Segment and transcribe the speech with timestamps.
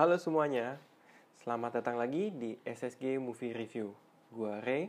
[0.00, 0.80] Halo semuanya,
[1.44, 3.92] selamat datang lagi di SSG Movie Review.
[4.32, 4.88] Gua Ray,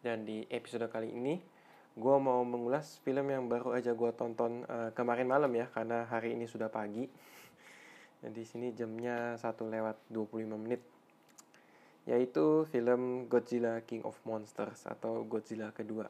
[0.00, 1.44] dan di episode kali ini
[1.92, 6.32] gua mau mengulas film yang baru aja gua tonton uh, kemarin malam ya, karena hari
[6.32, 7.04] ini sudah pagi.
[8.24, 10.80] Dan di sini jamnya 1 lewat 25 menit.
[12.08, 16.08] Yaitu film Godzilla King of Monsters atau Godzilla kedua.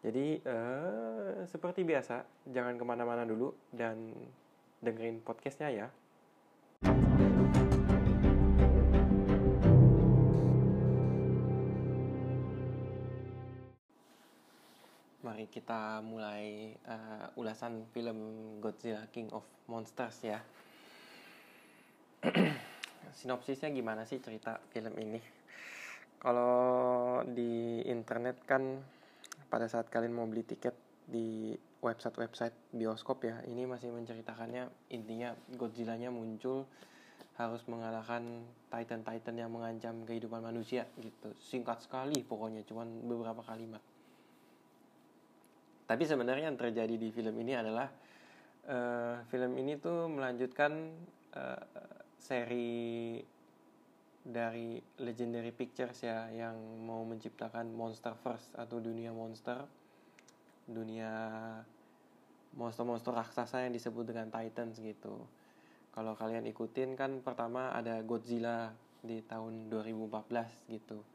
[0.00, 4.08] Jadi uh, seperti biasa, jangan ke mana-mana dulu dan
[4.80, 5.92] dengerin podcastnya ya.
[15.42, 18.14] Mari kita mulai uh, ulasan film
[18.62, 20.38] Godzilla King of Monsters ya.
[23.18, 25.18] Sinopsisnya gimana sih cerita film ini?
[26.22, 28.86] Kalau di internet kan
[29.50, 30.78] pada saat kalian mau beli tiket
[31.10, 36.70] di website-website bioskop ya, ini masih menceritakannya intinya Godzilla-nya muncul
[37.34, 41.34] harus mengalahkan Titan-Titan yang mengancam kehidupan manusia gitu.
[41.42, 43.82] Singkat sekali pokoknya, cuman beberapa kalimat
[45.86, 47.90] tapi sebenarnya yang terjadi di film ini adalah
[48.68, 50.72] uh, film ini tuh melanjutkan
[51.34, 51.62] uh,
[52.16, 53.18] seri
[54.22, 56.54] dari Legendary Pictures ya yang
[56.86, 59.66] mau menciptakan Monster First atau dunia monster,
[60.70, 61.10] dunia
[62.54, 65.26] monster-monster raksasa yang disebut dengan Titans gitu.
[65.92, 68.70] Kalau kalian ikutin kan pertama ada Godzilla
[69.02, 71.11] di tahun 2014 gitu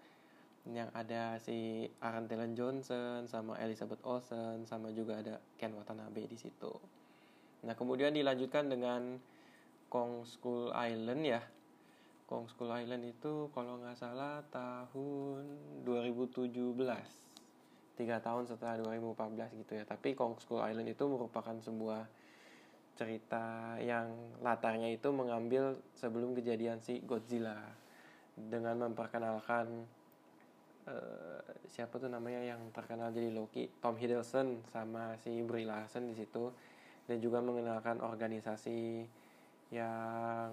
[0.74, 6.36] yang ada si Aaron Taylor Johnson sama Elizabeth Olsen sama juga ada Ken Watanabe di
[6.36, 6.74] situ.
[7.64, 9.20] Nah kemudian dilanjutkan dengan
[9.88, 11.42] Kong School Island ya.
[12.28, 15.48] Kong School Island itu kalau nggak salah tahun
[15.88, 16.52] 2017
[17.98, 22.06] tiga tahun setelah 2014 gitu ya tapi Kong School Island itu merupakan sebuah
[22.94, 27.58] cerita yang latarnya itu mengambil sebelum kejadian si Godzilla
[28.38, 29.90] dengan memperkenalkan
[30.88, 36.16] uh, siapa tuh namanya yang terkenal jadi Loki Tom Hiddleston sama si Brie Larson di
[36.16, 36.50] situ
[37.08, 39.04] dan juga mengenalkan organisasi
[39.72, 40.52] yang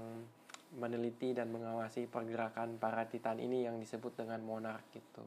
[0.74, 5.22] meneliti dan mengawasi pergerakan para titan ini yang disebut dengan Monarch gitu.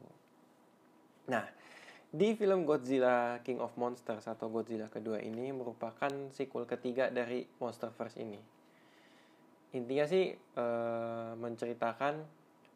[1.32, 1.44] Nah,
[2.08, 8.20] di film Godzilla King of Monsters atau Godzilla kedua ini merupakan sequel ketiga dari Monsterverse
[8.20, 8.40] ini.
[9.76, 10.66] Intinya sih e,
[11.36, 12.24] menceritakan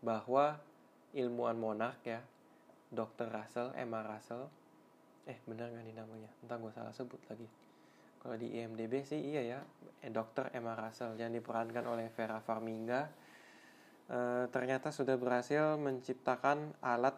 [0.05, 0.61] bahwa
[1.13, 2.21] ilmuwan monark ya.
[2.93, 3.33] Dr.
[3.33, 4.49] Russell Emma Russell.
[5.25, 6.31] Eh bener gak nih namanya?
[6.45, 7.49] Entah gue salah sebut lagi.
[8.21, 9.61] Kalau di IMDb sih iya ya.
[10.05, 10.53] Eh, Dr.
[10.53, 13.09] Emma Russell yang diperankan oleh Vera Farmiga.
[14.07, 17.17] E, ternyata sudah berhasil menciptakan alat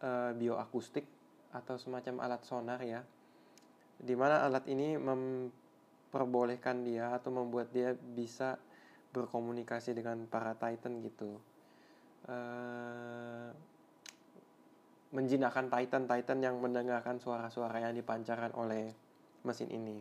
[0.00, 1.04] e, bioakustik
[1.52, 3.02] atau semacam alat sonar ya.
[3.96, 8.56] Di mana alat ini memperbolehkan dia atau membuat dia bisa
[9.12, 11.40] berkomunikasi dengan para titan gitu
[12.30, 13.48] uh,
[15.14, 18.92] menjinakkan Titan-Titan yang mendengarkan suara-suara yang dipancarkan oleh
[19.46, 19.98] mesin ini.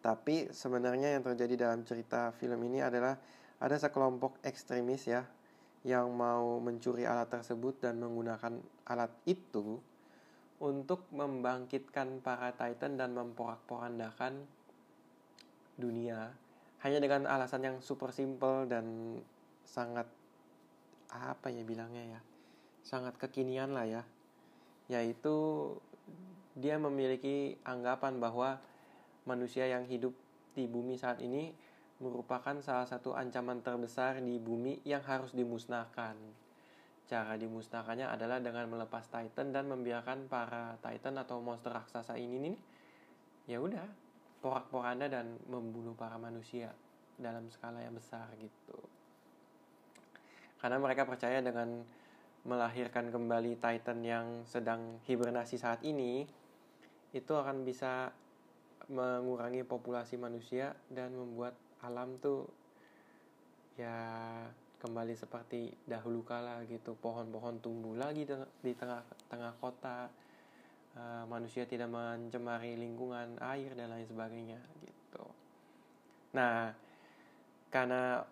[0.00, 3.20] Tapi sebenarnya yang terjadi dalam cerita film ini adalah
[3.60, 5.20] ada sekelompok ekstremis ya
[5.84, 8.56] yang mau mencuri alat tersebut dan menggunakan
[8.88, 9.76] alat itu
[10.60, 14.44] untuk membangkitkan para Titan dan memporak-porandakan
[15.76, 16.32] dunia
[16.80, 19.16] hanya dengan alasan yang super simple dan
[19.64, 20.08] sangat
[21.10, 22.20] apa ya bilangnya ya
[22.86, 24.02] sangat kekinian lah ya
[24.90, 25.36] yaitu
[26.58, 28.58] dia memiliki anggapan bahwa
[29.24, 30.10] manusia yang hidup
[30.58, 31.54] di bumi saat ini
[32.00, 36.16] merupakan salah satu ancaman terbesar di bumi yang harus dimusnahkan.
[37.06, 42.56] Cara dimusnahkannya adalah dengan melepas Titan dan membiarkan para Titan atau monster raksasa ini nih
[43.50, 43.84] ya udah
[44.40, 46.72] porak-poranda dan membunuh para manusia
[47.20, 48.78] dalam skala yang besar gitu.
[50.60, 51.80] Karena mereka percaya dengan
[52.44, 56.24] melahirkan kembali Titan yang sedang hibernasi saat ini,
[57.16, 58.12] itu akan bisa
[58.90, 62.44] mengurangi populasi manusia dan membuat alam tuh
[63.78, 63.96] ya
[64.80, 66.96] kembali seperti dahulu kala gitu.
[66.96, 68.24] Pohon-pohon tumbuh lagi
[68.60, 70.08] di tengah-tengah kota.
[70.90, 75.22] Uh, manusia tidak mencemari lingkungan air dan lain sebagainya gitu.
[76.34, 76.74] Nah
[77.70, 78.26] karena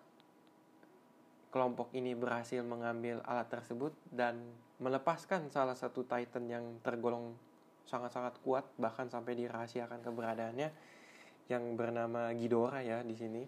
[1.49, 4.37] kelompok ini berhasil mengambil alat tersebut dan
[4.77, 7.33] melepaskan salah satu Titan yang tergolong
[7.89, 10.69] sangat-sangat kuat bahkan sampai dirahasiakan keberadaannya
[11.49, 13.43] yang bernama Ghidorah ya di sini.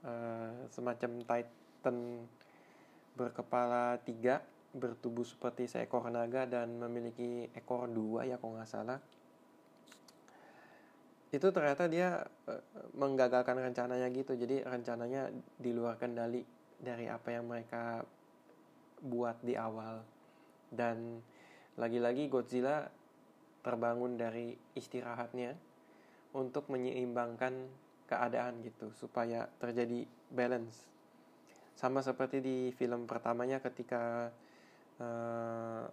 [0.00, 2.24] Uh, semacam Titan
[3.18, 4.40] berkepala tiga
[4.70, 9.02] bertubuh seperti seekor naga dan memiliki ekor dua ya kalau nggak salah.
[11.34, 12.62] Itu ternyata dia uh,
[12.94, 14.38] menggagalkan rencananya gitu.
[14.38, 15.26] Jadi rencananya
[15.58, 18.02] di luar kendali dari apa yang mereka
[19.04, 20.00] buat di awal.
[20.72, 21.20] Dan
[21.76, 22.88] lagi-lagi Godzilla
[23.60, 25.52] terbangun dari istirahatnya
[26.32, 27.68] untuk menyeimbangkan
[28.08, 30.88] keadaan gitu supaya terjadi balance.
[31.76, 34.28] Sama seperti di film pertamanya ketika
[35.00, 35.84] uh,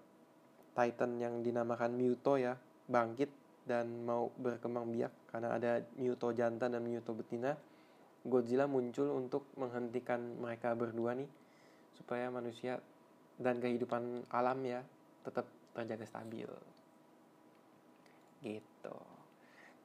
[0.77, 2.53] Titan yang dinamakan Muto ya
[2.85, 3.29] bangkit
[3.67, 7.57] dan mau berkembang biak karena ada Muto jantan dan Muto betina
[8.27, 11.31] Godzilla muncul untuk menghentikan mereka berdua nih
[11.95, 12.77] supaya manusia
[13.39, 14.83] dan kehidupan alam ya
[15.23, 16.49] tetap terjaga stabil.
[18.43, 18.97] Gitu.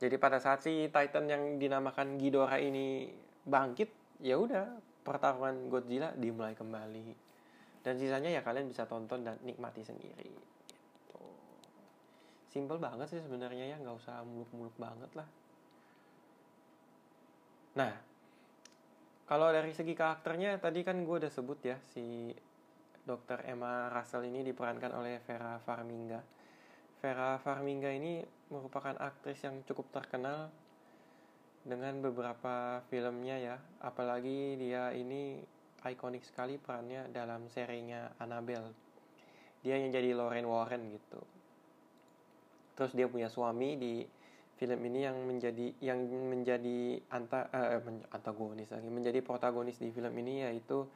[0.03, 3.07] Jadi pada saat si Titan yang dinamakan Ghidorah ini
[3.47, 4.75] bangkit ya udah
[5.07, 7.31] pertarungan Godzilla dimulai kembali.
[7.83, 10.27] Dan sisanya ya kalian bisa tonton dan nikmati sendiri.
[10.27, 11.23] Gitu.
[12.51, 15.29] Simple banget sih sebenarnya ya nggak usah muluk-muluk banget lah.
[17.79, 18.12] Nah
[19.27, 22.35] kalau dari segi karakternya tadi kan gue udah sebut ya si
[23.03, 23.43] Dr.
[23.47, 26.23] Emma Russell ini diperankan oleh Vera Farminga.
[27.03, 30.55] Vera Farminga ini merupakan aktris yang cukup terkenal
[31.63, 35.39] dengan beberapa filmnya ya apalagi dia ini
[35.83, 38.71] ikonik sekali perannya dalam serinya Annabelle
[39.63, 41.23] dia yang jadi Lauren Warren gitu
[42.75, 44.03] terus dia punya suami di
[44.63, 47.83] film ini yang menjadi yang menjadi anta uh,
[48.15, 50.87] antagonis lagi menjadi protagonis di film ini yaitu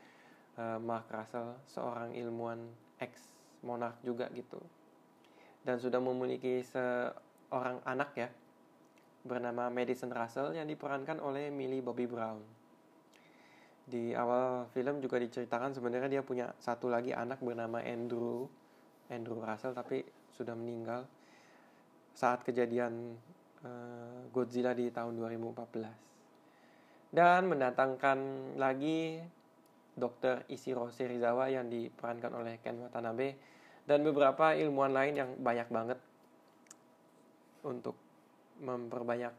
[0.54, 2.62] uh, Mark Russell seorang ilmuwan
[3.02, 3.34] ex
[3.66, 4.62] monark juga gitu
[5.66, 8.30] dan sudah memiliki seorang anak ya
[9.26, 12.38] bernama Madison Russell yang diperankan oleh Millie Bobby Brown.
[13.82, 18.46] Di awal film juga diceritakan sebenarnya dia punya satu lagi anak bernama Andrew,
[19.10, 21.02] Andrew Russell tapi sudah meninggal
[22.14, 23.18] saat kejadian
[23.64, 27.12] uh, Godzilla di tahun 2014.
[27.14, 28.19] Dan mendatangkan
[28.61, 29.23] lagi
[29.97, 30.44] Dr.
[30.53, 33.38] Ishiro Serizawa yang diperankan oleh Ken Watanabe
[33.88, 35.99] dan beberapa ilmuwan lain yang banyak banget
[37.64, 37.97] untuk
[38.61, 39.32] memperbanyak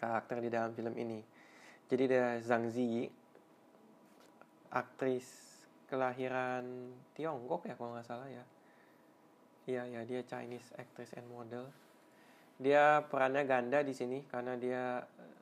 [0.00, 1.20] karakter di dalam film ini.
[1.92, 3.04] Jadi ada Zhang Ziyi,
[4.72, 5.28] aktris
[5.92, 6.64] kelahiran
[7.12, 8.44] Tiongkok ya kalau nggak salah ya.
[9.68, 11.68] Iya ya dia Chinese actress and model.
[12.62, 15.36] Dia perannya ganda di sini karena dia eh,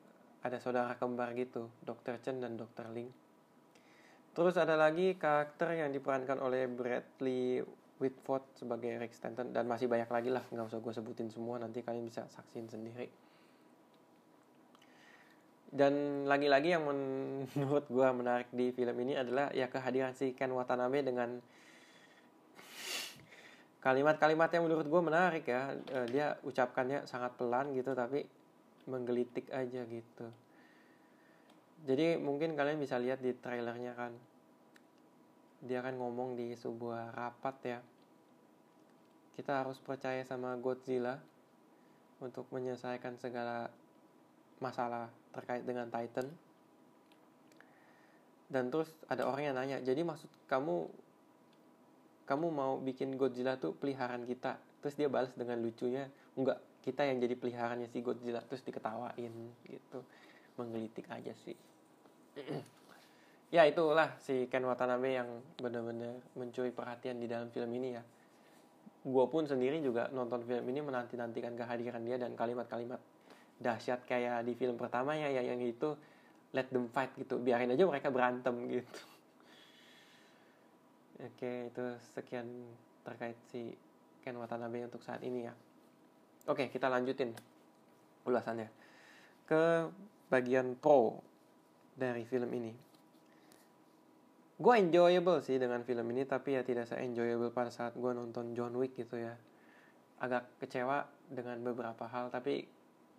[0.49, 2.17] ada saudara kembar gitu, Dr.
[2.25, 2.89] Chen dan Dr.
[2.97, 3.13] Ling.
[4.33, 7.61] Terus ada lagi karakter yang diperankan oleh Bradley
[8.01, 11.85] Whitford sebagai Rick Stanton dan masih banyak lagi lah nggak usah gue sebutin semua nanti
[11.85, 13.13] kalian bisa saksiin sendiri
[15.71, 16.83] dan lagi-lagi yang
[17.55, 21.39] menurut gue menarik di film ini adalah ya kehadiran si Ken Watanabe dengan
[23.81, 25.73] kalimat-kalimat yang menurut gue menarik ya.
[25.93, 28.25] Eh, dia ucapkannya sangat pelan gitu tapi
[28.89, 30.27] menggelitik aja gitu.
[31.89, 34.13] Jadi mungkin kalian bisa lihat di trailernya kan.
[35.65, 37.81] Dia kan ngomong di sebuah rapat ya.
[39.37, 41.17] Kita harus percaya sama Godzilla
[42.21, 43.73] untuk menyelesaikan segala
[44.61, 46.29] masalah terkait dengan Titan.
[48.51, 50.91] Dan terus ada orang yang nanya jadi maksud kamu
[52.31, 54.55] kamu mau bikin Godzilla tuh peliharaan kita.
[54.79, 56.07] Terus dia balas dengan lucunya
[56.39, 58.39] enggak kita yang jadi peliharaannya si Godzilla.
[58.47, 59.35] Terus diketawain
[59.67, 59.99] gitu.
[60.55, 61.59] Menggelitik aja sih.
[63.51, 65.27] Ya itulah si Ken Watanabe yang
[65.59, 68.03] benar-benar mencuri perhatian di dalam film ini ya.
[69.03, 73.03] Gue pun sendiri juga nonton film ini menanti-nantikan kehadiran dia dan kalimat-kalimat
[73.59, 75.99] dahsyat kayak di film pertamanya ya yang itu
[76.55, 77.43] let them fight gitu.
[77.43, 79.10] Biarin aja mereka berantem gitu
[81.21, 81.85] oke itu
[82.17, 82.47] sekian
[83.05, 83.73] terkait si
[84.25, 85.55] Ken Watanabe untuk saat ini ya.
[86.49, 87.33] Oke kita lanjutin
[88.25, 88.69] ulasannya.
[89.45, 89.89] Ke
[90.31, 91.21] bagian pro
[91.97, 92.73] dari film ini.
[94.61, 98.53] Gue enjoyable sih dengan film ini tapi ya tidak se enjoyable pada saat gue nonton
[98.53, 99.33] John Wick gitu ya.
[100.21, 102.69] Agak kecewa dengan beberapa hal tapi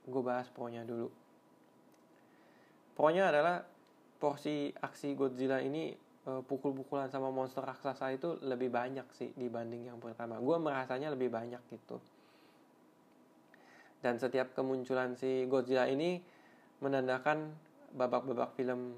[0.05, 1.10] gue bahas pro-nya dulu.
[2.93, 3.65] Pro-nya adalah
[4.22, 9.97] porsi aksi Godzilla ini uh, pukul-pukulan sama monster raksasa itu lebih banyak sih dibanding yang
[9.97, 10.37] pertama.
[10.37, 11.97] Gue merasanya lebih banyak gitu.
[14.01, 16.21] Dan setiap kemunculan si Godzilla ini
[16.81, 17.53] menandakan
[17.93, 18.97] babak-babak film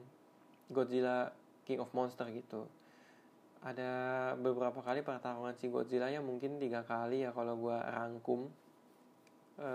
[0.72, 1.28] Godzilla
[1.68, 2.64] King of Monster gitu.
[3.64, 3.92] Ada
[4.40, 8.48] beberapa kali pertarungan si Godzilla nya mungkin tiga kali ya kalau gue rangkum.
[9.60, 9.70] E,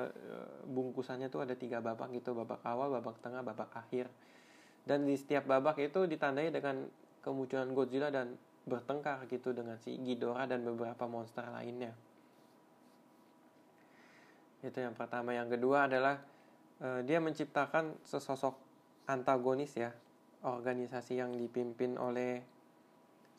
[0.65, 2.33] bungkusannya tuh ada tiga babak gitu.
[2.33, 4.09] Babak awal babak tengah babak akhir.
[4.89, 6.89] Dan di setiap babak itu ditandai dengan
[7.25, 11.97] kemunculan Godzilla dan bertengkar gitu dengan si Ghidorah dan beberapa monster lainnya.
[14.61, 15.33] Itu yang pertama.
[15.33, 16.21] Yang kedua adalah
[16.85, 18.55] uh, dia menciptakan sesosok
[19.09, 19.91] antagonis ya
[20.45, 22.45] organisasi yang dipimpin oleh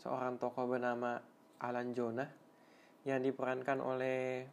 [0.02, 1.20] seorang tokoh bernama
[1.64, 2.28] Alan Jonah
[3.08, 4.44] yang diperankan oleh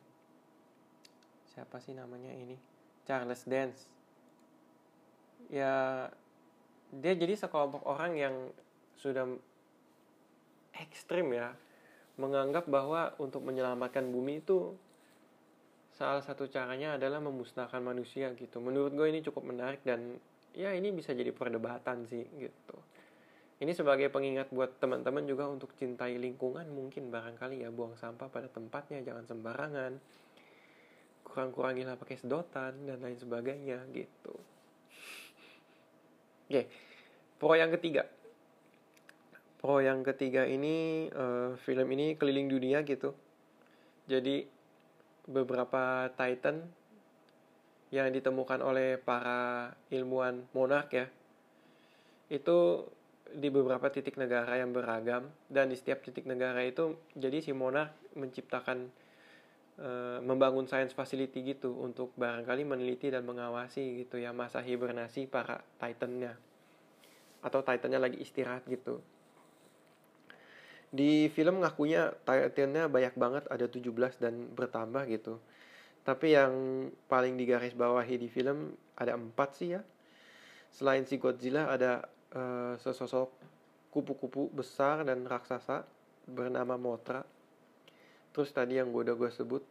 [1.50, 2.54] siapa sih namanya ini?
[3.06, 3.80] Charles Dance.
[5.50, 6.06] Ya
[6.90, 8.34] dia jadi sekelompok orang yang
[9.00, 9.24] sudah
[10.76, 11.52] ekstrim ya
[12.16, 14.72] menganggap bahwa untuk menyelamatkan bumi itu
[15.96, 18.60] salah satu caranya adalah memusnahkan manusia gitu.
[18.60, 20.16] Menurut gue ini cukup menarik dan
[20.56, 22.76] ya ini bisa jadi perdebatan sih gitu.
[23.56, 28.48] Ini sebagai pengingat buat teman-teman juga untuk cintai lingkungan mungkin barangkali ya buang sampah pada
[28.52, 29.92] tempatnya jangan sembarangan
[31.24, 34.36] kurang-kurangilah pakai sedotan dan lain sebagainya gitu.
[36.48, 36.68] Oke
[37.36, 38.08] pro yang ketiga
[39.66, 43.10] pro yang ketiga ini uh, film ini keliling dunia gitu.
[44.06, 44.46] Jadi
[45.26, 46.62] beberapa titan
[47.90, 51.10] yang ditemukan oleh para ilmuwan monark ya
[52.30, 52.86] itu
[53.34, 55.26] di beberapa titik negara yang beragam.
[55.50, 58.86] Dan di setiap titik negara itu jadi si monark menciptakan
[59.82, 59.90] e,
[60.22, 66.38] membangun science facility gitu untuk barangkali meneliti dan mengawasi gitu ya masa hibernasi para titannya.
[67.42, 69.02] Atau titannya lagi istirahat gitu
[70.90, 75.42] di film ngakunya titannya banyak banget ada 17 dan bertambah gitu
[76.06, 79.82] tapi yang paling digaris bawahi di film ada empat sih ya.
[80.70, 83.26] Selain si Godzilla ada uh, sesosok
[83.90, 85.82] kupu-kupu besar dan raksasa
[86.30, 87.26] bernama Motra.
[88.30, 89.66] Terus tadi yang gue udah gue sebut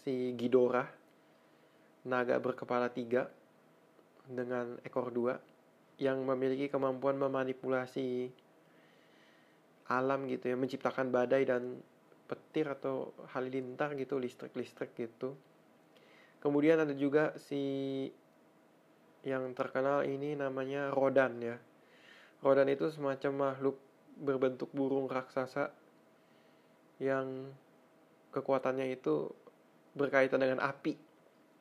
[0.00, 0.88] si Ghidorah,
[2.08, 3.28] naga berkepala tiga
[4.24, 5.36] dengan ekor dua
[6.00, 8.32] yang memiliki kemampuan memanipulasi
[9.86, 11.78] alam gitu ya, menciptakan badai dan
[12.26, 15.38] petir atau halilintar gitu, listrik-listrik gitu.
[16.42, 18.06] Kemudian ada juga si
[19.26, 21.58] yang terkenal ini namanya Rodan ya.
[22.42, 23.76] Rodan itu semacam makhluk
[24.16, 25.74] berbentuk burung raksasa
[27.02, 27.50] yang
[28.30, 29.28] kekuatannya itu
[29.98, 30.94] berkaitan dengan api.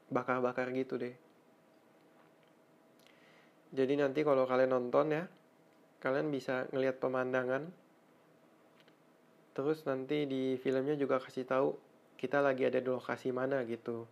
[0.06, 1.16] Bakar-bakar gitu deh.
[3.76, 5.24] Jadi nanti kalau kalian nonton ya,
[6.00, 7.68] kalian bisa ngelihat pemandangan.
[9.56, 11.72] Terus nanti di filmnya juga kasih tahu
[12.20, 14.04] kita lagi ada di lokasi mana gitu.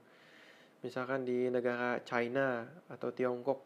[0.87, 3.59] Misalkan di negara China atau Tiongkok.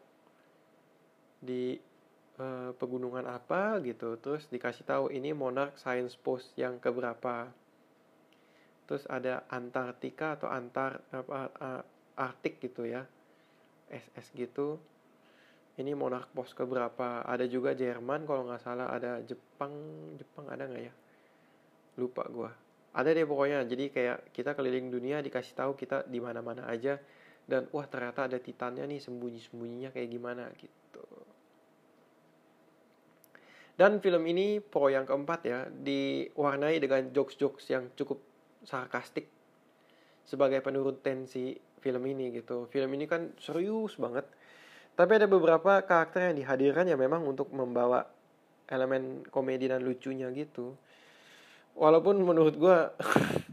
[1.38, 1.78] Di
[2.42, 4.18] uh, pegunungan apa gitu.
[4.18, 7.46] Terus dikasih tahu ini Monarch Science Post yang keberapa.
[8.90, 11.86] Terus ada Antartika atau Antar apa
[12.18, 13.06] Arktik gitu ya.
[13.86, 14.82] SS gitu.
[15.78, 17.22] Ini Monarch Post keberapa.
[17.22, 18.90] Ada juga Jerman kalau nggak salah.
[18.90, 19.70] Ada Jepang
[20.18, 20.94] Jepang ada nggak ya
[21.98, 22.54] lupa gua.
[22.94, 23.66] Ada deh pokoknya.
[23.66, 26.96] Jadi kayak kita keliling dunia dikasih tahu kita di mana mana aja.
[27.48, 31.06] Dan wah ternyata ada titannya nih sembunyi sembunyinya kayak gimana gitu.
[33.78, 38.18] Dan film ini pro yang keempat ya diwarnai dengan jokes-jokes yang cukup
[38.66, 39.30] sarkastik
[40.26, 42.66] sebagai penurun tensi film ini gitu.
[42.68, 44.26] Film ini kan serius banget.
[44.98, 48.02] Tapi ada beberapa karakter yang dihadirkan ya memang untuk membawa
[48.66, 50.74] elemen komedi dan lucunya gitu
[51.78, 52.76] walaupun menurut gue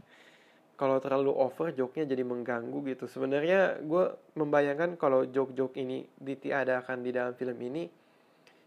[0.80, 3.06] kalau terlalu over joke-nya jadi mengganggu gitu.
[3.06, 7.88] Sebenarnya gue membayangkan kalau joke-joke ini ditiadakan di dalam film ini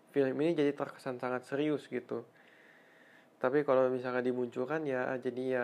[0.09, 2.25] film ini jadi terkesan sangat serius gitu.
[3.37, 5.63] Tapi kalau misalnya dimunculkan ya jadi ya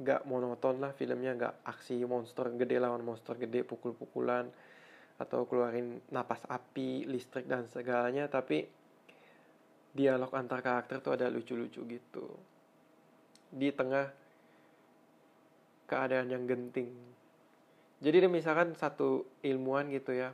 [0.00, 4.48] gak monoton lah filmnya gak aksi monster gede lawan monster gede pukul-pukulan
[5.20, 8.30] atau keluarin napas api listrik dan segalanya.
[8.30, 8.62] Tapi
[9.90, 12.30] dialog antar karakter tuh ada lucu-lucu gitu
[13.50, 14.10] di tengah
[15.90, 16.94] keadaan yang genting.
[18.00, 20.32] Jadi misalkan satu ilmuwan gitu ya,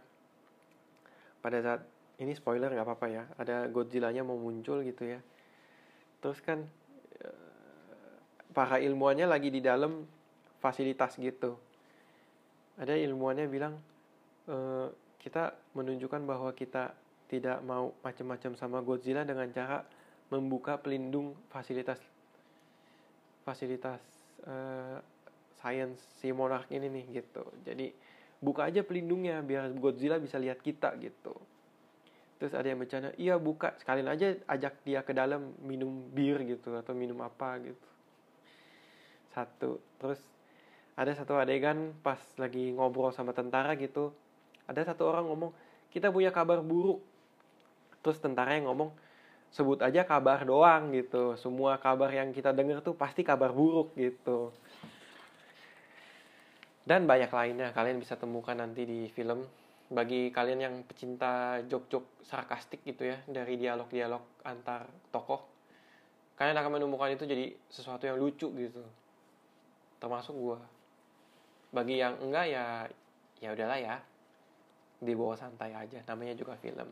[1.43, 1.83] pada saat
[2.23, 5.19] ini spoiler nggak apa-apa ya, ada Godzilla-nya mau muncul gitu ya.
[6.23, 6.63] Terus kan
[7.21, 7.57] eh,
[8.55, 10.07] para ilmuwannya lagi di dalam
[10.61, 11.61] fasilitas gitu.
[12.77, 13.77] Ada ilmuwannya bilang
[14.49, 14.57] e,
[15.21, 16.93] kita menunjukkan bahwa kita
[17.27, 19.85] tidak mau macam-macam sama Godzilla dengan cara
[20.33, 22.01] membuka pelindung fasilitas
[23.47, 24.03] fasilitas
[24.51, 24.99] uh,
[25.63, 27.47] science si monarch ini nih gitu.
[27.63, 27.95] Jadi
[28.43, 31.39] buka aja pelindungnya biar Godzilla bisa lihat kita gitu.
[32.37, 33.79] Terus ada yang bercanda iya buka.
[33.79, 37.89] Sekalian aja ajak dia ke dalam minum bir gitu atau minum apa gitu.
[39.31, 39.79] Satu.
[40.03, 40.21] Terus
[40.99, 44.13] ada satu adegan pas lagi ngobrol sama tentara gitu.
[44.67, 45.55] Ada satu orang ngomong
[45.95, 47.01] kita punya kabar buruk.
[48.05, 49.06] Terus tentara yang ngomong
[49.51, 51.35] sebut aja kabar doang gitu.
[51.39, 54.53] Semua kabar yang kita dengar tuh pasti kabar buruk gitu.
[56.87, 59.43] Dan banyak lainnya kalian bisa temukan nanti di film.
[59.87, 65.57] Bagi kalian yang pecinta jok-jok sarkastik gitu ya dari dialog-dialog antar tokoh
[66.37, 68.85] kalian akan menemukan itu jadi sesuatu yang lucu gitu.
[69.97, 70.59] Termasuk gue
[71.73, 72.65] bagi yang enggak ya
[73.41, 73.97] ya udahlah ya.
[75.01, 76.89] Dibawa santai aja namanya juga film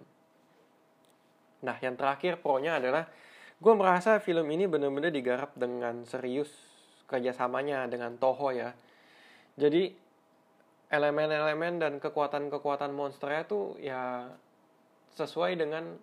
[1.64, 3.08] nah yang terakhir pro-nya adalah
[3.56, 6.52] gue merasa film ini benar-benar digarap dengan serius
[7.08, 8.76] kerjasamanya dengan Toho ya
[9.56, 9.94] jadi
[10.94, 14.30] elemen-elemen dan kekuatan-kekuatan monsternya tuh ya
[15.14, 15.94] sesuai dengan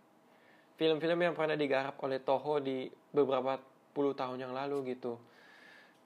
[0.80, 3.60] film-film yang pernah digarap oleh Toho di beberapa
[3.92, 5.20] puluh tahun yang lalu gitu.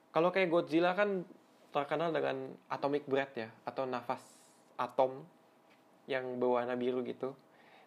[0.10, 1.22] Kalau kayak Godzilla kan
[1.70, 4.22] terkenal dengan atomic breath ya atau nafas
[4.80, 5.22] atom
[6.10, 7.38] yang berwarna biru gitu.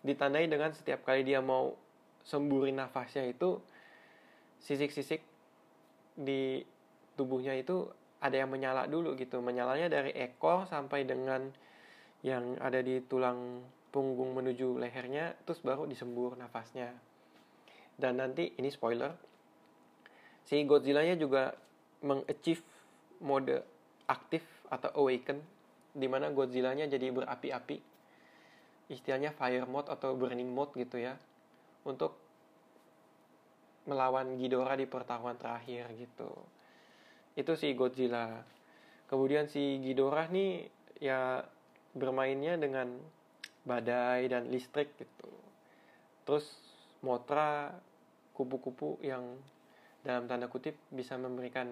[0.03, 1.75] Ditandai dengan setiap kali dia mau
[2.23, 3.59] semburin nafasnya itu
[4.63, 5.23] sisik-sisik
[6.19, 6.63] di
[7.15, 7.89] tubuhnya itu
[8.19, 9.39] ada yang menyala dulu gitu.
[9.39, 11.51] Menyalanya dari ekor sampai dengan
[12.27, 13.63] yang ada di tulang
[13.95, 16.93] punggung menuju lehernya terus baru disembur nafasnya.
[17.99, 19.11] Dan nanti ini spoiler
[20.49, 21.53] si Godzilla-nya juga
[22.01, 22.63] mengachieve
[23.21, 23.61] mode
[24.09, 24.41] aktif
[24.71, 25.43] atau awaken
[25.93, 27.77] di mana Godzilla-nya jadi berapi-api
[28.89, 31.17] istilahnya fire mode atau burning mode gitu ya
[31.85, 32.17] untuk
[33.89, 36.29] melawan Ghidorah di pertarungan terakhir gitu.
[37.33, 38.45] Itu si Godzilla.
[39.09, 40.69] Kemudian si Ghidorah nih
[41.01, 41.41] ya
[41.97, 43.01] bermainnya dengan
[43.65, 45.33] badai dan listrik gitu.
[46.29, 46.45] Terus
[46.99, 47.71] Motra
[48.35, 49.39] kupu-kupu yang
[50.03, 51.67] dalam tanda kutip bisa memberikan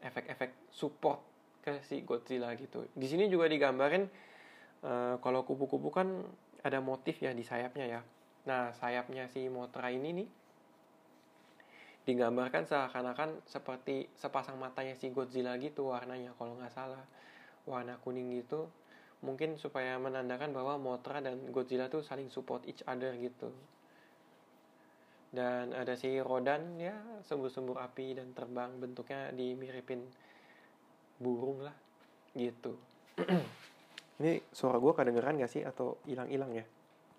[0.00, 1.20] efek-efek support
[1.60, 2.88] ke si Godzilla gitu.
[2.96, 4.08] Di sini juga digambarin
[4.84, 6.08] uh, kalau kupu-kupu kan
[6.60, 8.00] ada motif ya di sayapnya ya.
[8.48, 10.28] Nah sayapnya si Motra ini nih
[12.08, 17.04] digambarkan seakan-akan seperti sepasang matanya si Godzilla gitu warnanya kalau nggak salah.
[17.68, 18.68] Warna kuning gitu
[19.20, 23.52] mungkin supaya menandakan bahwa Mothra dan Godzilla tuh saling support each other gitu.
[25.30, 30.02] Dan ada si Rodan ya sembur-sembur api dan terbang bentuknya dimiripin
[31.20, 31.76] burung lah
[32.32, 32.80] gitu
[34.20, 35.64] ini suara gue kedengeran gak sih?
[35.64, 36.64] Atau hilang-hilang ya?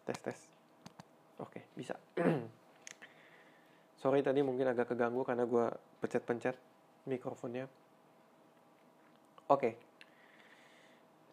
[0.05, 0.39] Tes tes
[1.41, 1.97] oke bisa.
[4.01, 5.65] Sorry tadi mungkin agak keganggu karena gue
[6.01, 6.55] pencet-pencet
[7.05, 7.65] mikrofonnya.
[9.49, 9.77] Oke.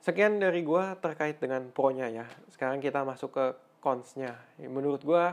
[0.04, 2.26] Sekian dari gue terkait dengan pro-nya ya.
[2.48, 3.46] Sekarang kita masuk ke
[3.81, 4.37] cons-nya.
[4.61, 5.24] Menurut gue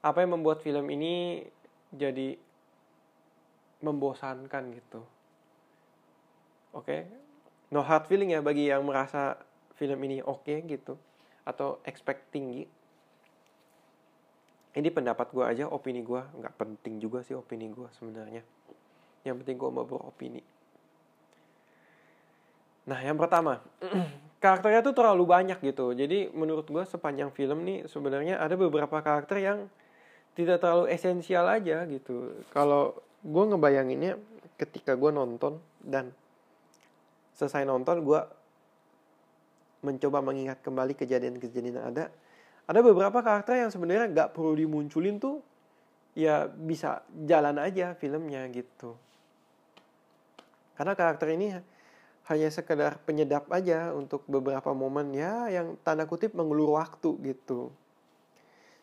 [0.00, 1.42] apa yang membuat film ini
[1.90, 2.38] jadi
[3.82, 5.02] membosankan gitu?
[6.70, 7.06] Oke.
[7.74, 9.38] No hard feeling ya bagi yang merasa
[9.80, 11.00] film ini oke okay, gitu
[11.48, 12.68] atau expect tinggi
[14.76, 18.44] ini pendapat gue aja opini gue nggak penting juga sih opini gue sebenarnya.
[19.26, 20.44] Yang penting gue mau beropini
[22.88, 23.62] nah yang pertama
[24.42, 25.92] karakternya tuh terlalu banyak gitu.
[25.92, 29.68] Jadi menurut gue sepanjang film nih sebenarnya ada beberapa karakter yang
[30.32, 32.40] tidak terlalu esensial aja gitu.
[32.50, 34.16] Kalau gue ngebayanginnya
[34.56, 36.16] ketika gue nonton dan
[37.36, 38.20] selesai nonton gue
[39.80, 42.04] mencoba mengingat kembali kejadian-kejadian yang ada
[42.70, 45.42] ada beberapa karakter yang sebenarnya nggak perlu dimunculin tuh
[46.14, 48.94] ya bisa jalan aja filmnya gitu.
[50.78, 51.50] Karena karakter ini
[52.30, 57.74] hanya sekedar penyedap aja untuk beberapa momen ya yang tanda kutip mengulur waktu gitu.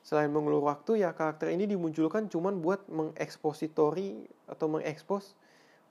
[0.03, 5.35] Selain mengulur waktu ya karakter ini dimunculkan cuman buat mengekspositori atau mengekspos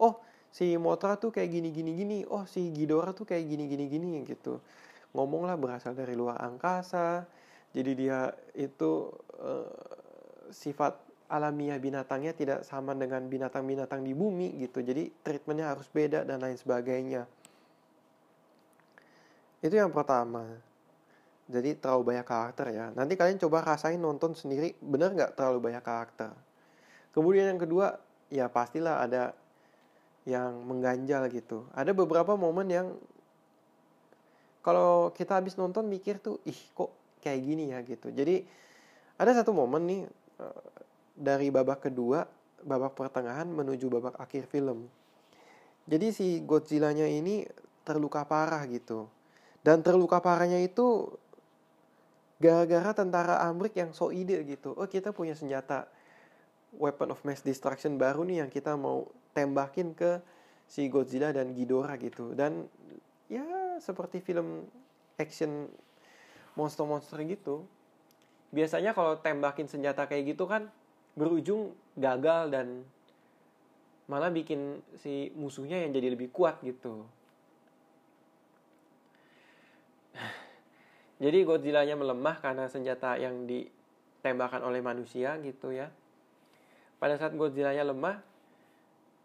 [0.01, 0.21] oh
[0.53, 4.09] si Motra tuh kayak gini gini gini oh si Ghidorah tuh kayak gini gini gini
[4.25, 4.61] gitu
[5.17, 7.25] ngomong lah berasal dari luar angkasa
[7.73, 8.21] jadi dia
[8.57, 9.69] itu uh,
[10.49, 14.81] sifat alamiah binatangnya tidak sama dengan binatang-binatang di bumi gitu.
[14.81, 17.27] Jadi treatmentnya harus beda dan lain sebagainya.
[19.61, 20.47] Itu yang pertama.
[21.47, 22.91] Jadi terlalu banyak karakter ya.
[22.95, 26.35] Nanti kalian coba rasain nonton sendiri, bener nggak terlalu banyak karakter.
[27.15, 28.01] Kemudian yang kedua,
[28.33, 29.37] ya pastilah ada
[30.27, 31.69] yang mengganjal gitu.
[31.71, 32.87] Ada beberapa momen yang
[34.67, 36.91] kalau kita habis nonton mikir tuh, ih kok
[37.23, 38.11] kayak gini ya gitu.
[38.11, 38.43] Jadi
[39.15, 40.03] ada satu momen nih
[40.43, 40.63] eh,
[41.15, 42.27] dari babak kedua,
[42.67, 44.91] babak pertengahan menuju babak akhir film.
[45.87, 47.47] Jadi si Godzilla-nya ini
[47.87, 49.07] terluka parah gitu.
[49.63, 51.15] Dan terluka parahnya itu
[52.43, 54.75] gara-gara tentara Amrik yang so ide gitu.
[54.75, 55.87] Oh kita punya senjata
[56.75, 60.19] weapon of mass destruction baru nih yang kita mau tembakin ke
[60.67, 62.35] si Godzilla dan Ghidorah gitu.
[62.35, 62.67] Dan
[63.31, 63.47] ya
[63.79, 64.67] seperti film
[65.17, 65.71] action
[66.57, 67.65] monster-monster gitu
[68.55, 70.71] biasanya kalau tembakin senjata kayak gitu kan
[71.19, 72.85] berujung gagal dan
[74.07, 77.03] malah bikin si musuhnya yang jadi lebih kuat gitu.
[81.23, 85.91] Jadi Godzilla-nya melemah karena senjata yang ditembakkan oleh manusia gitu ya.
[87.03, 88.23] Pada saat Godzilla-nya lemah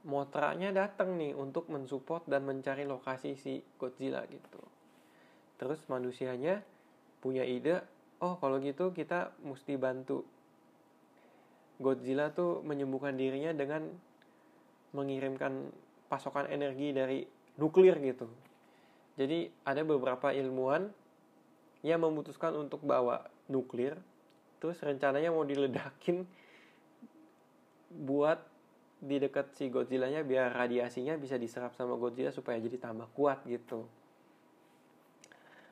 [0.01, 4.61] Motranya datang nih untuk mensupport dan mencari lokasi si Godzilla gitu
[5.61, 6.65] terus manusianya
[7.21, 7.85] punya ide
[8.17, 10.25] oh kalau gitu kita mesti bantu
[11.81, 13.89] Godzilla tuh menyembuhkan dirinya dengan
[14.93, 15.73] mengirimkan
[16.05, 17.25] pasokan energi dari
[17.57, 18.29] nuklir gitu.
[19.17, 20.93] Jadi ada beberapa ilmuwan
[21.81, 23.97] yang memutuskan untuk bawa nuklir,
[24.61, 26.21] terus rencananya mau diledakin
[27.91, 28.37] buat
[29.01, 33.89] di dekat si Godzilla-nya biar radiasinya bisa diserap sama Godzilla supaya jadi tambah kuat gitu.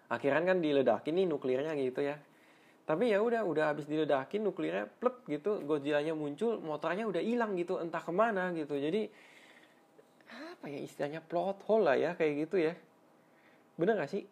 [0.10, 2.18] Akhirnya kan diledakin nih nuklirnya gitu ya.
[2.90, 7.78] Tapi ya udah udah habis diledakin nuklirnya plep gitu Godzilla-nya muncul motornya udah hilang gitu
[7.78, 8.74] entah ke mana gitu.
[8.74, 9.06] Jadi
[10.26, 12.74] apa ya istilahnya plot hole lah ya kayak gitu ya.
[13.78, 14.26] Bener gak sih?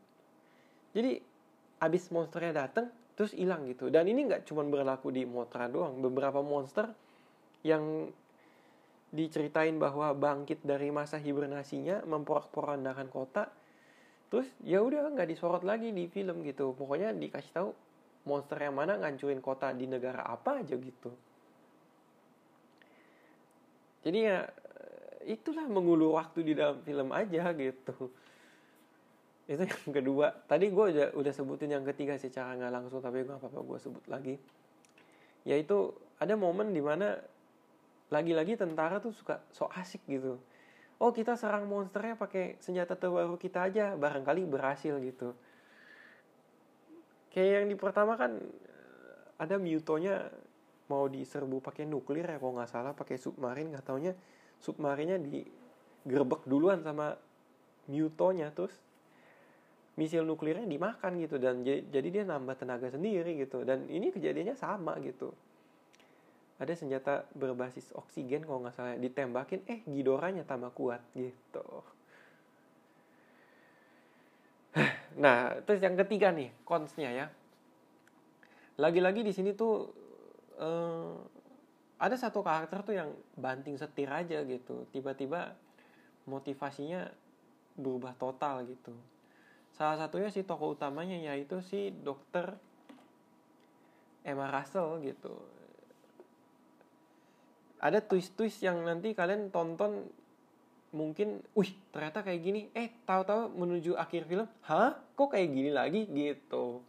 [0.97, 1.21] Jadi
[1.77, 3.93] habis monsternya dateng terus hilang gitu.
[3.93, 6.89] Dan ini nggak cuma berlaku di Motra doang beberapa monster
[7.61, 8.09] yang
[9.13, 13.47] diceritain bahwa bangkit dari masa hibernasinya memporak-porandakan kota
[14.27, 17.69] terus ya udah nggak disorot lagi di film gitu pokoknya dikasih tahu
[18.27, 21.15] monster yang mana ngancurin kota di negara apa aja gitu.
[24.03, 24.43] Jadi ya
[25.23, 28.11] itulah mengulur waktu di dalam film aja gitu.
[29.47, 30.35] Itu yang kedua.
[30.43, 34.05] Tadi gue udah, udah sebutin yang ketiga secara nggak langsung tapi gue apa-apa gue sebut
[34.11, 34.35] lagi.
[35.47, 37.15] Yaitu ada momen di mana
[38.07, 40.39] lagi-lagi tentara tuh suka so asik gitu.
[40.97, 45.35] Oh kita serang monsternya pakai senjata terbaru kita aja, barangkali berhasil gitu.
[47.29, 50.25] Kayak yang di pertama kan eh, ada Mutonya
[50.87, 53.69] mau diserbu pakai nuklir ya kalau nggak salah pakai submarin.
[53.69, 54.13] Nggak taunya
[54.57, 57.13] submarinnya digerebek duluan sama
[57.91, 58.73] Mutonya terus
[59.99, 61.37] misil nuklirnya dimakan gitu.
[61.37, 63.61] Dan jadi dia nambah tenaga sendiri gitu.
[63.61, 65.29] Dan ini kejadiannya sama gitu
[66.57, 71.85] ada senjata berbasis oksigen kalau nggak salah ditembakin eh Gidoranya tambah kuat gitu
[75.23, 77.27] Nah, terus yang ketiga nih, konsnya ya.
[78.77, 79.89] Lagi-lagi di sini tuh
[80.61, 81.17] uh,
[81.97, 84.85] ada satu karakter tuh yang banting setir aja gitu.
[84.93, 85.57] Tiba-tiba
[86.29, 87.09] motivasinya
[87.73, 88.93] berubah total gitu.
[89.73, 92.53] Salah satunya si tokoh utamanya yaitu si dokter
[94.21, 95.33] Emma Russell gitu.
[97.77, 100.09] Ada twist-twist yang nanti kalian tonton
[100.95, 106.09] mungkin, wih ternyata kayak gini, eh tahu-tahu menuju akhir film, hah kok kayak gini lagi
[106.09, 106.81] gitu.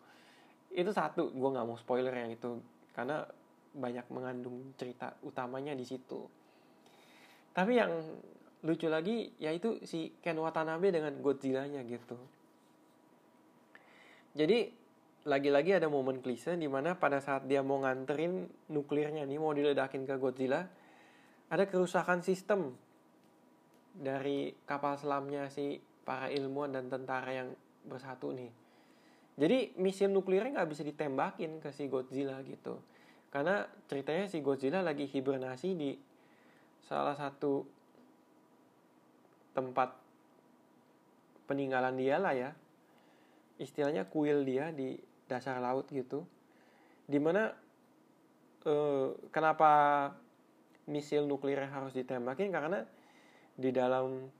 [0.72, 2.56] Itu satu, gue nggak mau spoiler yang itu
[2.96, 3.28] karena
[3.76, 6.24] banyak mengandung cerita utamanya di situ.
[7.52, 7.92] Tapi yang
[8.64, 12.18] lucu lagi yaitu si Ken Watanabe dengan Godzilla-nya gitu.
[14.34, 14.70] Jadi
[15.26, 20.06] lagi-lagi ada momen klise di mana pada saat dia mau nganterin nuklirnya nih mau diledakin
[20.06, 20.64] ke Godzilla,
[21.48, 22.76] ada kerusakan sistem
[23.96, 27.50] dari kapal selamnya si para ilmuwan dan tentara yang
[27.88, 28.52] bersatu nih.
[29.38, 32.78] Jadi misil nuklirnya nggak bisa ditembakin ke si Godzilla gitu.
[33.30, 35.94] Karena ceritanya si Godzilla lagi hibernasi di
[36.84, 37.64] salah satu
[39.54, 39.94] tempat
[41.46, 42.50] peninggalan dia lah ya.
[43.58, 44.98] Istilahnya kuil dia di
[45.30, 46.26] dasar laut gitu.
[47.08, 47.52] Di mana
[48.66, 49.70] eh, kenapa
[50.88, 52.80] misil nuklirnya harus ditembakin karena
[53.54, 54.32] di dalam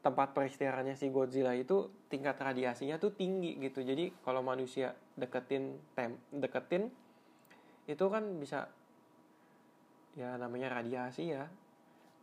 [0.00, 3.84] tempat peristirahatnya si Godzilla itu tingkat radiasinya tuh tinggi gitu.
[3.84, 6.88] Jadi kalau manusia deketin tem deketin
[7.84, 8.70] itu kan bisa
[10.16, 11.44] ya namanya radiasi ya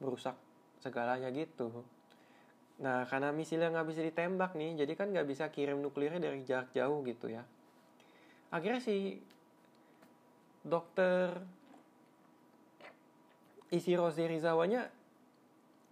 [0.02, 0.34] merusak
[0.82, 1.86] segalanya gitu.
[2.82, 6.74] Nah karena misilnya nggak bisa ditembak nih, jadi kan nggak bisa kirim nuklirnya dari jarak
[6.74, 7.46] jauh gitu ya.
[8.54, 9.22] Akhirnya si
[10.62, 11.42] dokter
[13.73, 14.88] Ishiro Serizawa-nya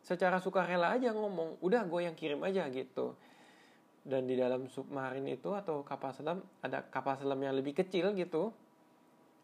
[0.05, 3.17] secara sukarela aja ngomong udah gue yang kirim aja gitu.
[4.05, 8.53] Dan di dalam submarin itu atau kapal selam ada kapal selam yang lebih kecil gitu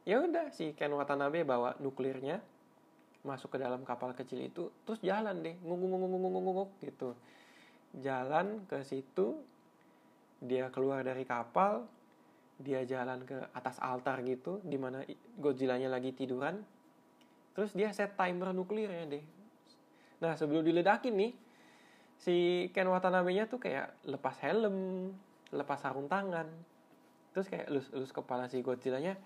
[0.05, 2.41] ya udah si Ken Watanabe bawa nuklirnya
[3.21, 7.13] masuk ke dalam kapal kecil itu terus jalan deh ngungung ngungung ngungung ngungung gitu.
[8.01, 9.37] Jalan ke situ
[10.41, 11.85] dia keluar dari kapal
[12.61, 15.05] dia jalan ke atas altar gitu di mana
[15.37, 16.61] Godzilla-nya lagi tiduran
[17.51, 19.25] terus dia set timer nuklirnya deh
[20.21, 21.31] Nah sebelum diledakin nih,
[22.21, 25.09] si Ken Watanabe-nya tuh kayak lepas helm,
[25.49, 26.45] lepas sarung tangan,
[27.33, 29.17] terus kayak elus-elus kepala si Godzilla-nya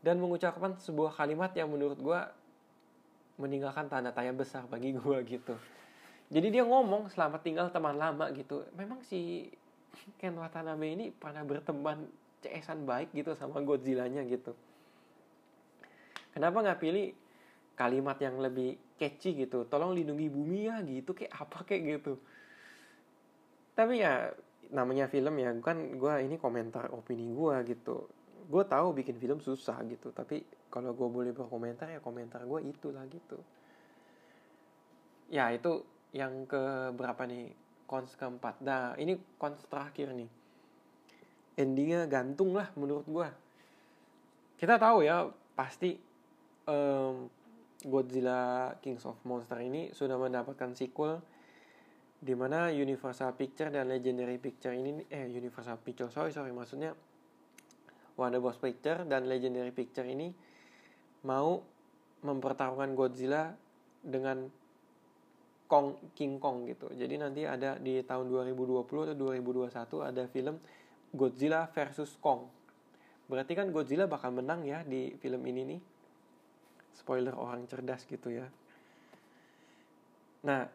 [0.00, 2.20] dan mengucapkan sebuah kalimat yang menurut gue
[3.34, 5.58] meninggalkan tanda tanya besar bagi gue gitu.
[6.30, 8.62] Jadi dia ngomong selamat tinggal teman lama gitu.
[8.78, 9.50] Memang si
[10.22, 12.06] Ken Watanabe ini pernah berteman
[12.46, 14.54] ceesan baik gitu sama Godzilla-nya gitu
[16.34, 17.14] kenapa nggak pilih
[17.74, 19.66] kalimat yang lebih catchy gitu.
[19.66, 21.12] Tolong lindungi bumi ya gitu.
[21.12, 22.18] Kayak apa kayak gitu.
[23.74, 24.30] Tapi ya
[24.72, 28.06] namanya film ya kan gue ini komentar opini gue gitu.
[28.48, 33.04] Gue tahu bikin film susah gitu tapi kalau gue boleh berkomentar ya komentar gue itulah
[33.10, 33.38] gitu.
[35.30, 35.82] Ya itu
[36.14, 37.50] yang ke berapa nih?
[37.84, 38.64] Cons keempat.
[38.64, 40.30] Nah ini cons terakhir nih.
[41.60, 43.28] Endingnya gantung lah menurut gue
[44.64, 45.98] kita tahu ya pasti
[46.64, 47.26] um,
[47.84, 51.20] Godzilla Kings of Monster ini sudah mendapatkan sequel
[52.24, 56.96] di mana Universal Picture dan Legendary Picture ini eh Universal Picture sorry sorry maksudnya
[58.16, 60.32] Warner Bros Picture dan Legendary Picture ini
[61.28, 61.60] mau
[62.24, 63.52] mempertaruhkan Godzilla
[64.00, 64.48] dengan
[65.68, 66.92] Kong King Kong gitu.
[66.92, 70.56] Jadi nanti ada di tahun 2020 atau 2021 ada film
[71.10, 72.46] Godzilla versus Kong.
[73.26, 75.80] Berarti kan Godzilla bakal menang ya di film ini nih
[76.94, 78.46] spoiler orang cerdas gitu ya.
[80.46, 80.70] Nah,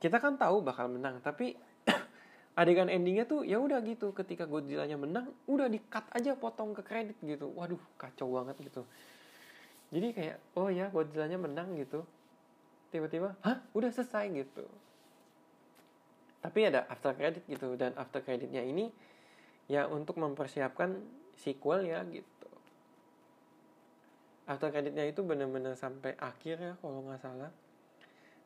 [0.00, 1.54] kita kan tahu bakal menang, tapi
[2.60, 4.16] adegan endingnya tuh ya udah gitu.
[4.16, 7.52] Ketika Godzilla-nya menang, udah di cut aja potong ke kredit gitu.
[7.52, 8.82] Waduh, kacau banget gitu.
[9.90, 12.06] Jadi kayak, oh ya Godzilla-nya menang gitu.
[12.90, 13.60] Tiba-tiba, hah?
[13.76, 14.64] Udah selesai gitu.
[16.40, 18.88] Tapi ada after credit gitu dan after creditnya ini
[19.68, 20.96] ya untuk mempersiapkan
[21.36, 22.39] sequel ya gitu
[24.46, 27.50] after creditnya itu bener-bener sampai akhir ya kalau nggak salah.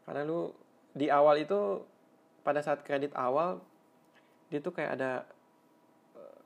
[0.04, 0.50] Karena lu
[0.94, 1.82] di awal itu
[2.44, 3.58] pada saat kredit awal
[4.52, 5.12] dia tuh kayak ada
[6.14, 6.40] uh,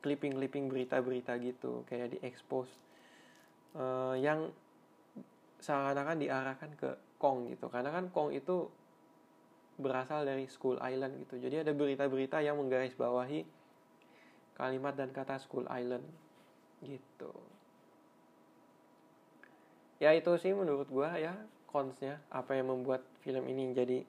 [0.00, 2.70] clipping-clipping berita-berita gitu kayak di expose
[3.74, 4.48] uh, yang
[5.60, 7.68] seakan-akan diarahkan ke Kong gitu.
[7.68, 8.70] Karena kan Kong itu
[9.76, 11.36] berasal dari School Island gitu.
[11.40, 13.44] Jadi ada berita-berita yang menggarisbawahi
[14.56, 16.04] kalimat dan kata School Island
[16.84, 17.32] gitu
[20.00, 21.36] ya itu sih menurut gue ya
[21.68, 24.00] konsnya apa yang membuat film ini jadi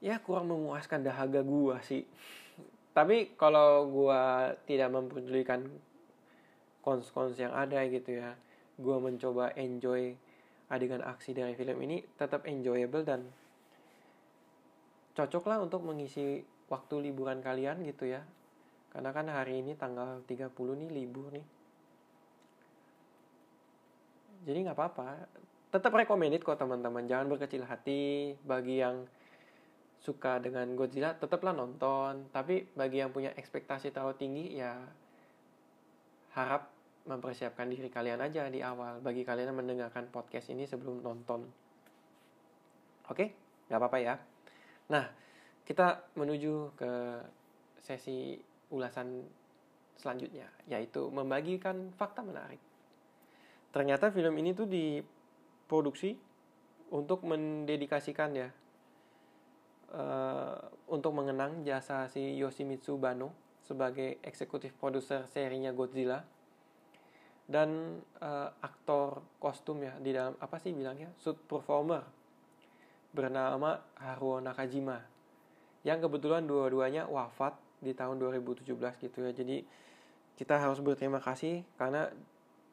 [0.00, 2.06] ya kurang memuaskan dahaga gue sih.
[2.94, 4.22] Tapi kalau gue
[4.70, 5.66] tidak mempedulikan
[6.86, 8.38] kons-kons yang ada gitu ya
[8.78, 10.14] gue mencoba enjoy
[10.70, 13.26] adegan aksi dari film ini tetap enjoyable dan
[15.14, 18.22] cocok lah untuk mengisi waktu liburan kalian gitu ya.
[18.94, 21.63] Karena kan hari ini tanggal 30 nih libur nih
[24.44, 25.08] jadi nggak apa-apa.
[25.72, 27.08] Tetap recommended kok teman-teman.
[27.08, 28.36] Jangan berkecil hati.
[28.44, 29.08] Bagi yang
[30.04, 32.28] suka dengan Godzilla tetaplah nonton.
[32.30, 34.76] Tapi bagi yang punya ekspektasi terlalu tinggi ya
[36.36, 36.70] harap
[37.04, 39.00] mempersiapkan diri kalian aja di awal.
[39.00, 41.48] Bagi kalian yang mendengarkan podcast ini sebelum nonton.
[43.08, 43.32] Oke?
[43.66, 44.14] Nggak apa-apa ya.
[44.92, 45.04] Nah
[45.64, 46.92] kita menuju ke
[47.80, 48.36] sesi
[48.68, 49.24] ulasan
[49.96, 52.60] selanjutnya yaitu membagikan fakta menarik
[53.74, 56.14] ternyata film ini tuh diproduksi
[56.94, 58.48] untuk mendedikasikan ya
[59.90, 63.34] uh, untuk mengenang jasa si Yoshimitsu Bano
[63.66, 66.22] sebagai eksekutif produser serinya Godzilla
[67.50, 72.06] dan uh, aktor kostum ya di dalam apa sih bilangnya suit performer
[73.10, 75.02] bernama Haruo Nakajima
[75.84, 78.72] yang kebetulan dua-duanya wafat di tahun 2017
[79.04, 79.32] gitu ya.
[79.36, 79.60] Jadi
[80.34, 82.08] kita harus berterima kasih karena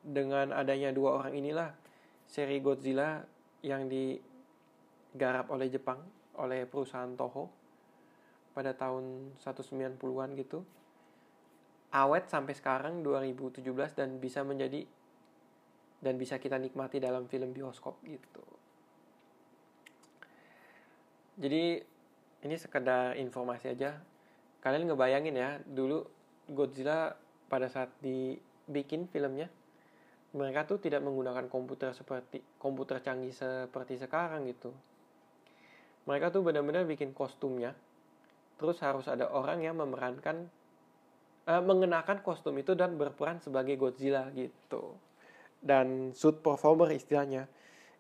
[0.01, 1.69] dengan adanya dua orang inilah
[2.25, 3.21] seri Godzilla
[3.61, 6.01] yang digarap oleh Jepang
[6.41, 7.49] oleh perusahaan Toho
[8.51, 10.65] pada tahun 190-an gitu
[11.91, 14.87] awet sampai sekarang 2017 dan bisa menjadi
[16.01, 18.41] dan bisa kita nikmati dalam film bioskop gitu.
[21.37, 21.77] Jadi
[22.41, 24.01] ini sekedar informasi aja.
[24.65, 26.01] Kalian ngebayangin ya, dulu
[26.49, 27.13] Godzilla
[27.49, 29.49] pada saat dibikin filmnya
[30.31, 34.71] mereka tuh tidak menggunakan komputer seperti komputer canggih seperti sekarang gitu.
[36.07, 37.75] Mereka tuh benar-benar bikin kostumnya.
[38.55, 40.47] Terus harus ada orang yang memerankan
[41.49, 44.95] uh, mengenakan kostum itu dan berperan sebagai Godzilla gitu.
[45.61, 47.45] Dan suit performer istilahnya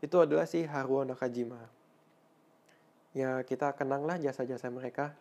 [0.01, 1.61] itu adalah si Haruo Nakajima.
[3.11, 5.13] Ya kita kenanglah jasa-jasa mereka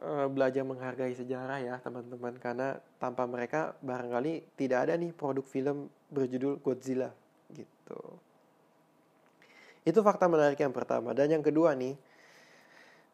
[0.00, 5.92] Eh, belajar menghargai sejarah ya teman-teman karena tanpa mereka barangkali tidak ada nih produk film
[6.08, 7.12] berjudul Godzilla
[7.52, 8.00] gitu.
[9.84, 11.92] Itu fakta menarik yang pertama dan yang kedua nih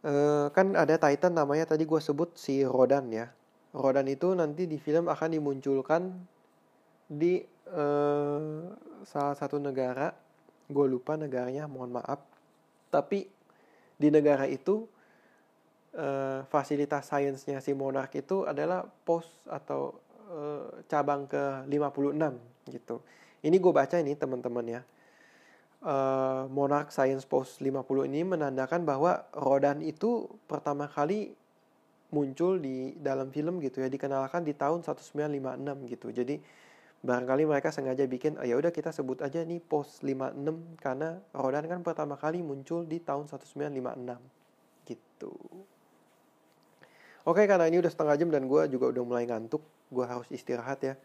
[0.07, 3.27] uh, kan ada Titan namanya tadi gue sebut si Rodan ya.
[3.75, 6.15] Rodan itu nanti di film akan dimunculkan
[7.11, 7.43] di
[7.75, 8.71] uh,
[9.03, 10.15] salah satu negara,
[10.71, 12.23] gue lupa negaranya, mohon maaf.
[12.89, 13.27] Tapi
[13.99, 14.87] di negara itu
[15.97, 19.97] uh, fasilitas sainsnya si Monarch itu adalah pos atau
[20.29, 23.01] uh, cabang ke 56 gitu.
[23.45, 24.83] Ini gue baca ini teman-teman ya.
[25.79, 31.39] Uh, Monarch Science Post 50 ini menandakan bahwa Rodan itu pertama kali
[32.11, 36.09] muncul di dalam film gitu ya dikenalkan di tahun 1956 gitu.
[36.11, 36.35] Jadi
[36.99, 41.71] barangkali mereka sengaja bikin oh, ya udah kita sebut aja nih Post 56 karena Rodan
[41.71, 44.19] kan pertama kali muncul di tahun 1956
[44.91, 45.35] gitu.
[47.29, 49.61] Oke karena ini udah setengah jam dan gue juga udah mulai ngantuk,
[49.93, 50.97] gue harus istirahat ya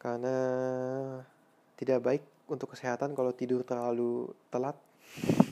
[0.00, 0.36] karena
[1.76, 4.74] tidak baik untuk kesehatan kalau tidur terlalu telat.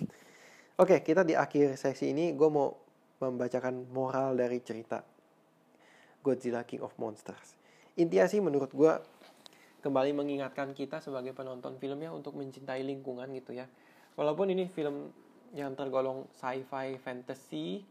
[0.82, 2.72] Oke, kita di akhir sesi ini gue mau
[3.20, 5.04] membacakan moral dari cerita
[6.24, 7.60] Godzilla King of Monsters.
[8.00, 8.92] Intinya sih menurut gue
[9.84, 13.68] kembali mengingatkan kita sebagai penonton filmnya untuk mencintai lingkungan gitu ya.
[14.16, 15.12] Walaupun ini film
[15.52, 17.84] yang tergolong sci-fi fantasy,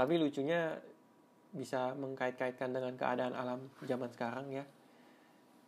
[0.00, 0.80] tapi lucunya
[1.52, 4.64] bisa mengkait-kaitkan dengan keadaan alam zaman sekarang ya.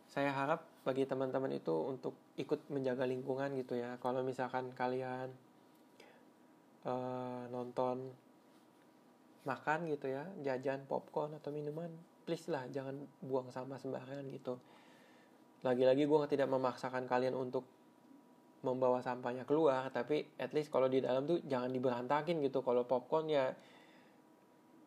[0.09, 4.01] Saya harap bagi teman-teman itu untuk ikut menjaga lingkungan gitu ya.
[4.01, 5.29] Kalau misalkan kalian
[6.89, 8.09] uh, nonton
[9.45, 11.93] makan gitu ya, jajan popcorn atau minuman,
[12.25, 14.57] please lah jangan buang sampah sembarangan gitu.
[15.61, 17.69] Lagi-lagi gue tidak memaksakan kalian untuk
[18.65, 22.65] membawa sampahnya keluar, tapi at least kalau di dalam tuh jangan diberantakin gitu.
[22.65, 23.53] Kalau popcorn ya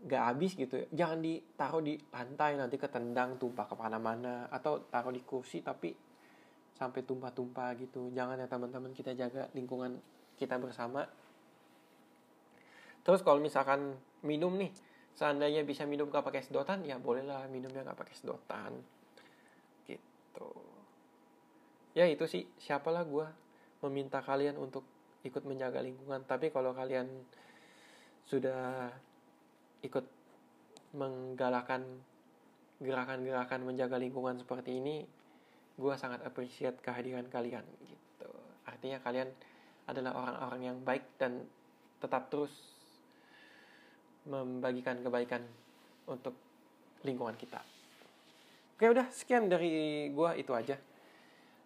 [0.04, 0.84] gak habis gitu.
[0.92, 5.96] Jangan ditaruh di lantai nanti ketendang tumpah ke mana-mana atau taruh di kursi tapi
[6.76, 8.12] sampai tumpah-tumpah gitu.
[8.12, 9.96] Jangan ya teman-teman kita jaga lingkungan
[10.36, 11.08] kita bersama.
[13.00, 14.68] Terus kalau misalkan minum nih,
[15.16, 18.76] seandainya bisa minum gak pakai sedotan, ya bolehlah minumnya gak pakai sedotan.
[19.88, 20.50] Gitu.
[21.96, 23.24] Ya itu sih, siapalah gue
[23.86, 24.84] meminta kalian untuk
[25.24, 26.26] ikut menjaga lingkungan.
[26.28, 27.08] Tapi kalau kalian
[28.26, 28.90] sudah
[29.84, 30.04] ikut
[30.96, 31.84] menggalakkan
[32.80, 35.04] gerakan-gerakan menjaga lingkungan seperti ini,
[35.76, 38.30] gue sangat appreciate kehadiran kalian gitu.
[38.68, 39.28] Artinya kalian
[39.88, 41.44] adalah orang-orang yang baik dan
[42.00, 42.52] tetap terus
[44.26, 45.40] membagikan kebaikan
[46.10, 46.34] untuk
[47.06, 47.62] lingkungan kita.
[48.76, 50.76] Oke udah sekian dari gue itu aja.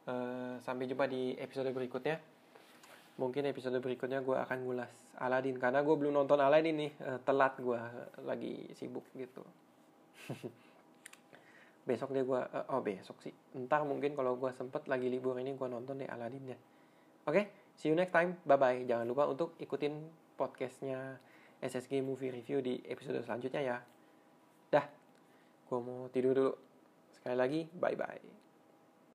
[0.07, 2.17] Uh, sampai jumpa di episode berikutnya
[3.21, 4.89] mungkin episode berikutnya gue akan ngulas
[5.21, 6.93] Aladin karena gue belum nonton Aladin nih.
[7.05, 7.81] Uh, telat gue
[8.25, 9.45] lagi sibuk gitu.
[11.89, 12.41] Besok deh gue
[12.73, 13.33] oh besok sih.
[13.57, 16.59] Entar mungkin kalau gue sempet lagi libur ini gue nonton deh Aladin ya.
[17.29, 17.45] Oke okay,
[17.77, 18.41] see you next time.
[18.47, 19.97] Bye bye jangan lupa untuk ikutin
[20.39, 21.19] podcastnya
[21.61, 23.77] SSG Movie Review di episode selanjutnya ya.
[24.71, 24.87] Dah.
[25.67, 26.53] Gue mau tidur dulu.
[27.11, 28.40] Sekali lagi bye bye